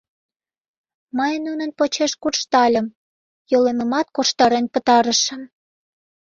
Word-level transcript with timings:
Мый 1.17 1.33
нунын 1.45 1.71
почеш 1.77 2.11
куржтальым, 2.21 2.87
йолемымат 3.51 4.07
корштарен 4.15 4.65
пытарышым... 4.73 5.41